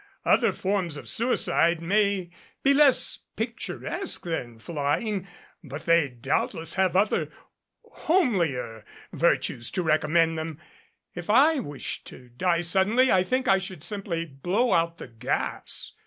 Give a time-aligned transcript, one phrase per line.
[0.25, 2.31] Other forms of suicide may
[2.63, 5.27] be less picturesque than flying,
[5.63, 7.29] but they doubtless have other
[7.83, 8.83] homelier
[9.13, 10.59] virtues to recommend them.
[11.13, 15.93] If I wished to die suddenly I think I should simply blow out the gas.